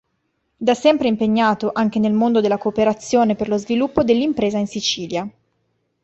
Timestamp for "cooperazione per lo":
2.57-3.57